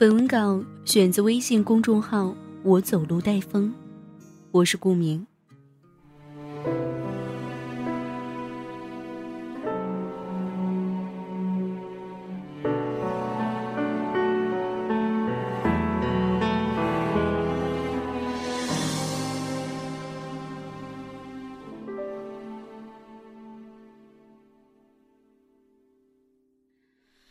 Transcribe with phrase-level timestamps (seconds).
[0.00, 3.70] 本文稿选自微信公众号“我走路带风”，
[4.50, 5.26] 我是顾明。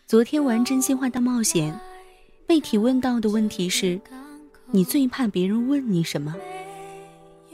[0.06, 1.80] 昨天玩真心话大冒险，
[2.50, 4.02] 被提问到的问题是：
[4.72, 6.36] 你最怕别人问你什么？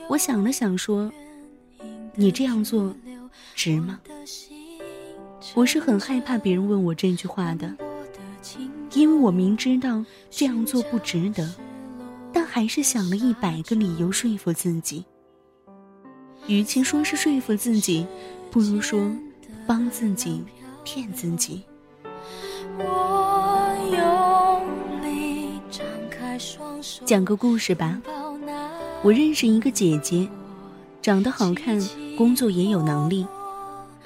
[0.07, 1.11] 我想了想说：
[2.13, 2.95] 你这样做
[3.53, 3.99] 值吗？
[5.53, 7.75] 我是很害怕别人问我这句话的，
[8.93, 11.53] 因为我明知道这样做不值得，
[12.31, 15.03] 但还是想了一百个理由说服自己。
[16.47, 18.07] 与其说是说服自己，
[18.49, 19.11] 不如说
[19.67, 20.41] 帮自己
[20.85, 21.63] 骗自己。
[27.03, 27.99] 讲个故事吧。
[29.01, 30.27] 我认识一个姐姐，
[31.01, 31.79] 长得好看，
[32.17, 33.25] 工作也有能力，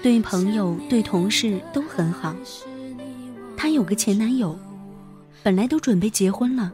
[0.02, 2.36] 对朋友、对同事都很好。
[3.56, 4.58] 她有个前男友，
[5.44, 6.72] 本来都准备结婚了，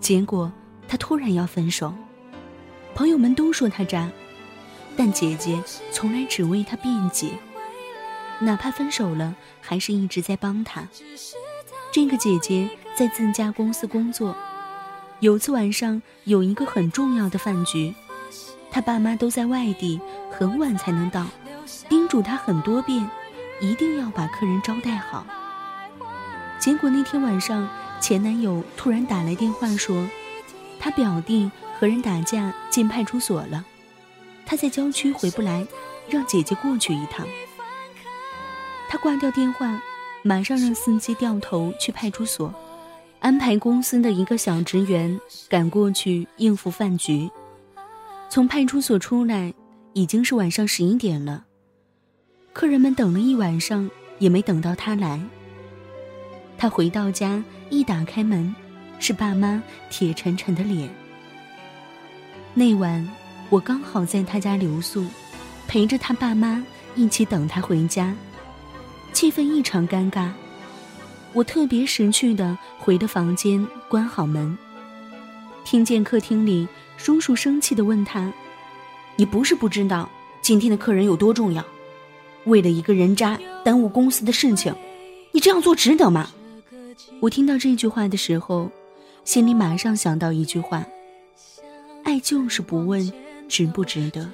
[0.00, 0.52] 结果
[0.86, 1.94] 她突然要分手。
[2.94, 4.10] 朋友们都说她渣，
[4.96, 7.30] 但姐姐从来只为他辩解。
[8.40, 10.86] 哪怕分手了，还是一直在帮他。
[11.92, 14.36] 这个姐姐在自家公司工作，
[15.20, 17.92] 有次晚上有一个很重要的饭局，
[18.70, 20.00] 她爸妈都在外地，
[20.30, 21.26] 很晚才能到，
[21.88, 23.10] 叮嘱她很多遍，
[23.60, 25.26] 一定要把客人招待好。
[26.60, 27.68] 结果那天晚上，
[28.00, 30.06] 前男友突然打来电话说，
[30.78, 31.50] 他表弟
[31.80, 33.64] 和人打架进派出所了，
[34.46, 35.66] 他在郊区回不来，
[36.08, 37.26] 让姐姐过去一趟。
[38.88, 39.82] 他挂掉电话，
[40.22, 42.54] 马上让司机掉头去派出所，
[43.20, 47.28] 安排公司的一个小职员赶过去应付饭局。
[48.28, 49.52] 从派出所出来，
[49.92, 51.44] 已经是晚上十一点了。
[52.52, 55.20] 客人们等了一晚上，也没等到他来。
[56.56, 58.54] 他回到家，一打开门，
[58.98, 60.88] 是爸妈铁沉沉的脸。
[62.54, 63.08] 那晚，
[63.48, 65.06] 我刚好在他家留宿，
[65.66, 66.64] 陪着他爸妈
[66.94, 68.14] 一起等他回家。
[69.12, 70.30] 气氛异常尴尬，
[71.34, 74.56] 我特别识趣的回了房间，关好门。
[75.64, 76.66] 听见客厅里
[76.96, 78.32] 叔叔生气的问他
[79.16, 80.08] ：“你不是不知道
[80.40, 81.64] 今天的客人有多重要？
[82.44, 84.74] 为了一个人渣耽误公司的事情，
[85.32, 86.30] 你这样做值得吗？”
[87.20, 88.70] 我听到这句话的时候，
[89.24, 90.84] 心里马上想到一句话
[92.04, 93.12] ：“爱就是不问
[93.48, 94.28] 值不值得。”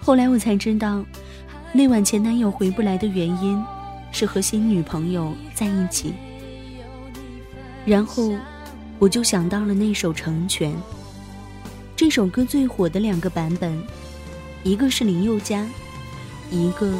[0.00, 1.04] 后来我才知道。
[1.72, 3.62] 那晚前男友回不来的原因，
[4.18, 6.14] 是和新女朋友在一起。
[7.84, 8.34] 然后，
[8.98, 10.72] 我就想到了那首《成全》。
[11.94, 13.78] 这首歌最火的两个版本，
[14.62, 15.66] 一个是林宥嘉，
[16.50, 16.90] 一个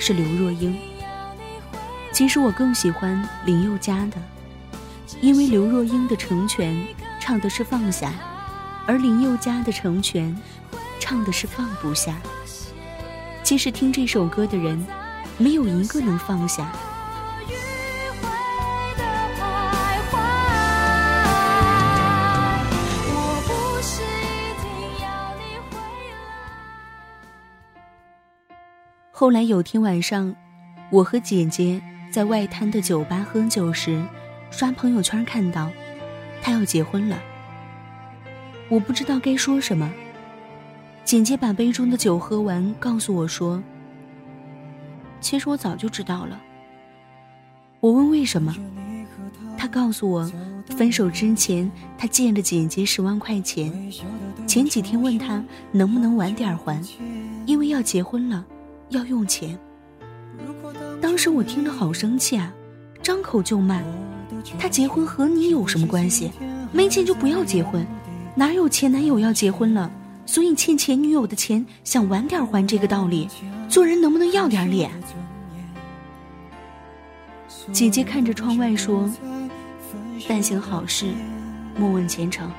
[0.00, 0.76] 是刘若英。
[2.12, 4.16] 其实我更喜欢林宥嘉的，
[5.20, 6.74] 因为刘若英的《成全》
[7.20, 8.12] 唱的是放下，
[8.84, 10.36] 而林宥嘉的《成全》
[10.98, 12.20] 唱的是放不下。
[13.44, 14.84] 其实听这首歌的人，
[15.38, 16.70] 没有一个能放下。
[29.16, 30.34] 后来有天晚上，
[30.90, 31.80] 我和姐姐
[32.12, 34.02] 在外滩的酒吧喝酒时，
[34.50, 35.70] 刷朋友圈看到，
[36.42, 37.18] 他要结婚了。
[38.68, 39.90] 我不知道该说什么。
[41.04, 43.62] 姐姐把杯中的酒喝完，告诉我说
[45.24, 46.38] ：“其实我早就知道了。”
[47.80, 48.54] 我问为什么，
[49.56, 50.30] 他告诉我，
[50.76, 53.72] 分手之前他借了姐姐十万块钱，
[54.46, 55.42] 前几天问他
[55.72, 56.78] 能不能晚点还，
[57.46, 58.44] 因为要结婚了，
[58.90, 59.58] 要用钱。
[61.00, 62.52] 当时我听了好生气啊，
[63.02, 63.82] 张口就骂
[64.60, 66.30] ：“他结婚和你有什么关系？
[66.70, 67.86] 没钱就不要结婚，
[68.34, 69.90] 哪有前男友要结婚了？”
[70.26, 73.28] 所以欠前女友的钱想晚点还，这个道理，
[73.68, 74.90] 做人能不能要点脸？
[77.72, 79.10] 姐姐看着窗外说
[80.28, 81.06] ：“但行好事，
[81.78, 82.50] 莫问前程，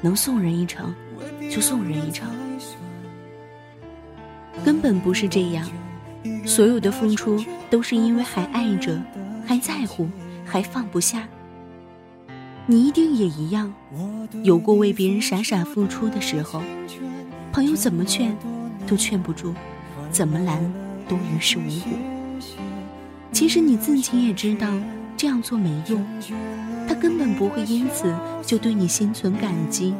[0.00, 0.94] 能送人一程，
[1.50, 2.28] 就送人一程。”
[4.64, 5.68] 根本不是这样，
[6.44, 9.00] 所有的付出都是因为还爱着，
[9.46, 10.08] 还在乎，
[10.44, 11.26] 还放不下。
[12.68, 13.72] 你一定也一样，
[14.42, 16.60] 有过为别人傻傻付出的时候，
[17.52, 18.36] 朋友怎么劝，
[18.88, 19.54] 都劝不住，
[20.10, 20.60] 怎么拦，
[21.08, 21.96] 都于事无补。
[23.30, 24.68] 其实你自己也知道
[25.16, 26.04] 这样做没用，
[26.88, 28.12] 他根本不会因此
[28.44, 29.94] 就对你心存感激，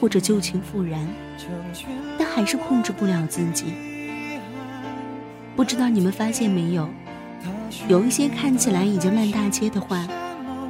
[0.00, 1.06] 或者旧情复燃，
[2.18, 3.66] 但还是控制不了自己。
[5.54, 6.88] 不知道你们发现没有，
[7.86, 10.04] 有一些看起来已经烂大街的话，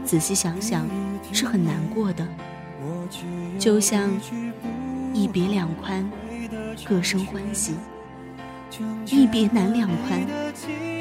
[0.04, 0.86] 仔细想想
[1.32, 2.26] 是很难过的。
[3.58, 4.10] 就像
[5.12, 6.08] 一别两宽，
[6.84, 7.72] 各生欢喜；
[9.06, 10.20] 一别难两宽。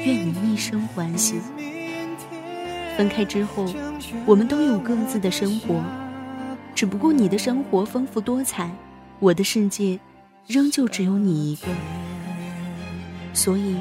[0.04, 1.40] 愿你一生欢喜。
[2.96, 3.66] 分开之后，
[4.26, 5.82] 我们都有各自的生活，
[6.74, 8.70] 只不过你的生活丰富多彩，
[9.20, 9.98] 我的世界
[10.46, 11.68] 仍旧只有你一个。
[13.32, 13.76] 所以，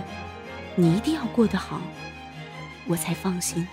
[0.76, 1.82] 你一定要过得好，
[2.88, 3.66] 我才放心。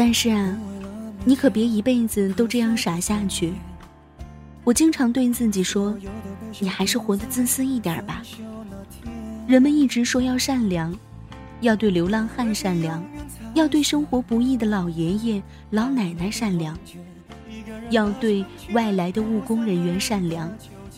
[0.00, 0.56] 但是啊。
[1.22, 3.52] 你可别一辈子都这样傻下去。
[4.64, 5.94] 我经常对自己说
[6.58, 8.22] ：“你还是活得自私一点吧。”
[9.46, 10.98] 人们一直说要善良，
[11.60, 13.04] 要对流浪汉善良，
[13.52, 16.74] 要对生活不易的老爷爷老奶奶善良，
[17.90, 18.42] 要对
[18.72, 20.50] 外来的务工人员善良，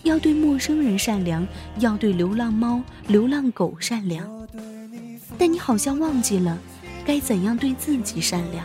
[0.05, 1.45] 要对陌生人善良，
[1.81, 4.25] 要对流浪猫、流浪狗善良。
[5.37, 6.57] 但你好像忘记了，
[7.05, 8.65] 该怎样对自己善良。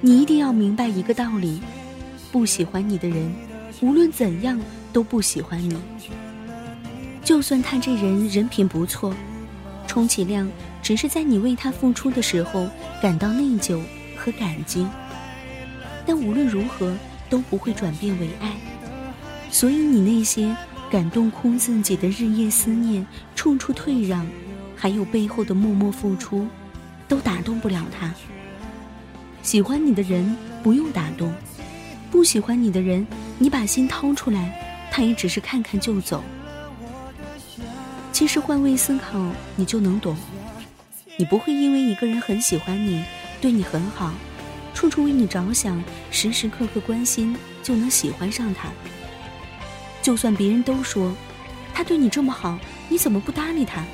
[0.00, 1.60] 你一定要明白一个道理：
[2.30, 3.34] 不喜欢你的人，
[3.80, 4.60] 无论怎样
[4.92, 5.76] 都不喜欢你。
[7.24, 9.14] 就算他这人人品不错，
[9.86, 10.48] 充其量
[10.82, 12.68] 只是在你为他付出的时候
[13.00, 13.80] 感到内疚
[14.16, 14.86] 和感激，
[16.04, 16.94] 但无论如何
[17.30, 18.52] 都不会转变为爱。
[19.50, 20.54] 所以你那些
[20.90, 23.04] 感动哭自己的日夜思念、
[23.34, 24.26] 处处退让，
[24.76, 26.46] 还有背后的默默付出，
[27.08, 28.12] 都打动不了他。
[29.46, 31.32] 喜欢你的人不用打动，
[32.10, 33.06] 不喜欢你的人，
[33.38, 36.20] 你把心掏出来，他也只是看看就走。
[38.10, 40.16] 其实换位思考，你就能懂。
[41.16, 43.04] 你不会因为一个人很喜欢你，
[43.40, 44.12] 对你很好，
[44.74, 48.68] 处处为你着想，时时刻刻关心，就能喜欢上他。
[50.02, 51.14] 就算别人都说
[51.72, 52.58] 他对你这么好，
[52.88, 53.84] 你怎么不搭理他？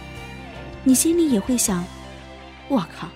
[0.83, 1.85] 你心里也会想：
[2.69, 3.07] 我靠，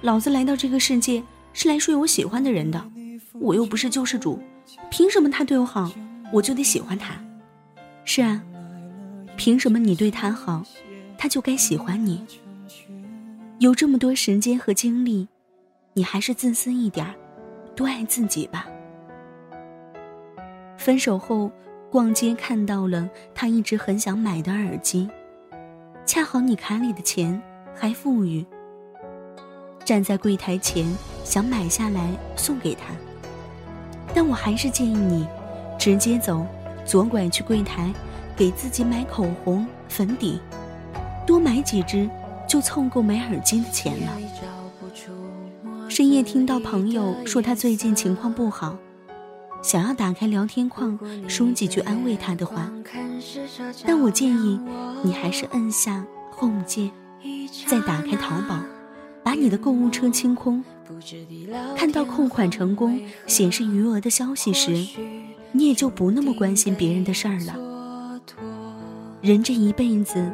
[0.00, 1.22] 老子来到这个世界。
[1.58, 2.84] 是来睡我喜欢的人的，
[3.32, 4.38] 我又不是救世主，
[4.90, 5.90] 凭什么他对我好，
[6.30, 7.18] 我就得喜欢他？
[8.04, 8.44] 是啊，
[9.38, 10.62] 凭什么你对他好，
[11.16, 12.22] 他就该喜欢你？
[13.58, 15.26] 有这么多时间和精力，
[15.94, 17.06] 你还是自私一点
[17.74, 18.66] 多爱自己吧。
[20.76, 21.50] 分手后
[21.90, 25.08] 逛街看到了他一直很想买的耳机，
[26.04, 27.40] 恰好你卡里的钱
[27.74, 28.44] 还富裕。
[29.86, 30.84] 站在柜台前，
[31.26, 32.94] 想买下来送给他，
[34.14, 35.26] 但我还是建议你
[35.76, 36.46] 直接走，
[36.84, 37.92] 左拐去柜台，
[38.36, 40.40] 给自己买口红、粉底，
[41.26, 42.08] 多买几支
[42.48, 44.12] 就凑够买耳机的钱了。
[45.88, 48.76] 深夜听到朋友说他最近情况不好，
[49.62, 50.96] 想要打开聊天框
[51.28, 52.70] 说几句安慰他的话，
[53.84, 54.60] 但我建议
[55.02, 56.04] 你还是摁下
[56.38, 56.92] Home 键，
[57.66, 58.60] 再打开淘宝。
[59.36, 60.64] 把你的购物车清空，
[61.76, 64.72] 看到扣款成功显示余额的消息时，
[65.52, 68.18] 你也就不那么关心别人的事儿了。
[69.20, 70.26] 人这一辈子，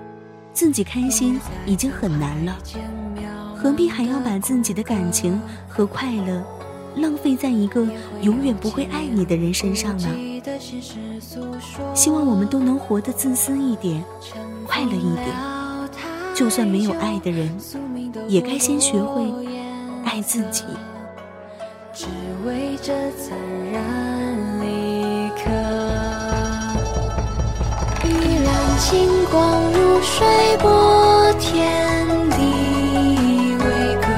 [0.53, 2.57] 自己开心已经很难了，
[3.57, 6.41] 何必还要把自己的感情和快乐
[6.95, 7.85] 浪费在一个
[8.21, 10.09] 永远不会爱你的人身上呢？
[11.93, 14.05] 希望我们都能活得自私一点，
[14.65, 15.62] 快乐一点。
[16.43, 17.49] 就算没有爱的人，
[18.27, 19.23] 也该先学会
[20.05, 20.65] 爱自己。
[21.95, 22.07] 只
[22.45, 23.31] 为这猝
[23.73, 23.81] 然
[24.67, 25.49] 一刻，
[28.03, 28.11] 依
[28.43, 30.27] 然金光如水
[30.59, 34.09] 波天地为歌，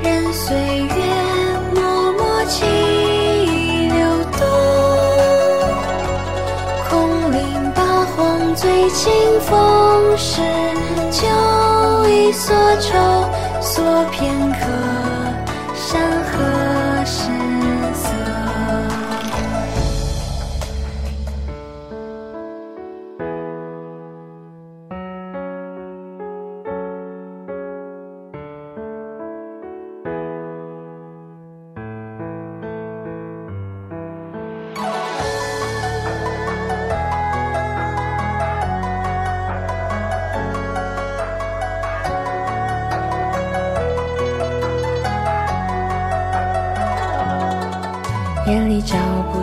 [0.00, 0.94] 任岁月
[1.74, 2.64] 默默起
[3.88, 3.98] 流
[4.38, 4.40] 动，
[6.88, 9.10] 空灵八荒醉清
[9.40, 10.40] 风时。
[12.32, 12.98] 所愁，
[13.60, 15.07] 所片刻，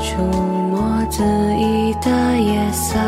[0.06, 1.24] 出墨子
[1.58, 3.00] 意的夜色。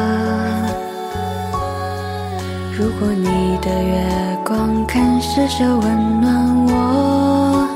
[2.75, 4.03] 如果你的月
[4.43, 7.67] 光肯试着温暖我，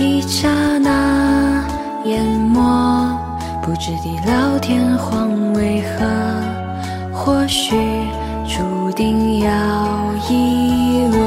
[0.00, 0.48] 一刹
[0.78, 1.64] 那
[2.06, 2.60] 淹没，
[3.62, 6.04] 不知地老天荒为何，
[7.12, 7.76] 或许
[8.48, 9.50] 注定要
[10.28, 11.20] 遗落。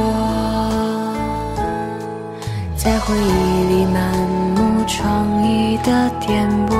[2.75, 4.01] 在回忆里满
[4.55, 5.32] 目疮
[5.83, 6.73] 的颠簸，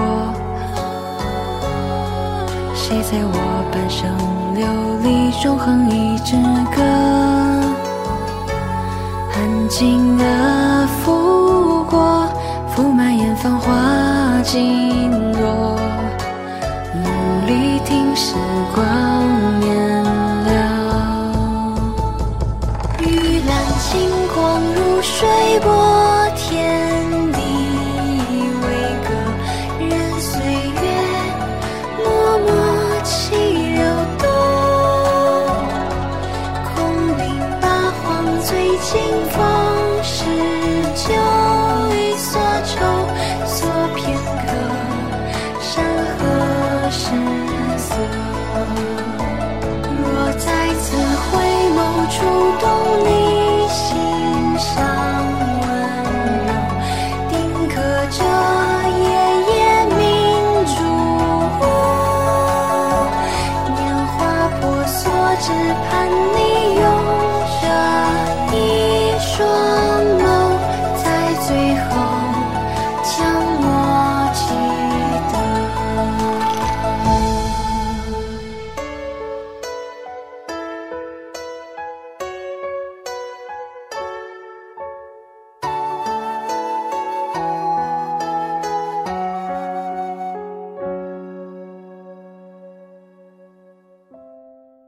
[2.74, 4.10] 谁在我半生
[4.56, 4.66] 流
[5.04, 6.38] 离中哼一支
[6.74, 6.82] 歌？
[9.34, 12.28] 安静的拂过，
[12.70, 15.78] 拂满眼繁华尽落，
[17.04, 18.36] 梦里听时
[18.74, 19.13] 光